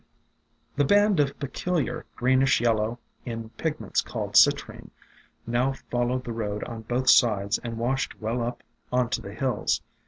[0.79, 4.89] AFTERMATH 331 The band of peculiar greenish yellow, in pig ments called citrine,
[5.45, 9.81] now followed the road on both sides and washed well up on to the hills.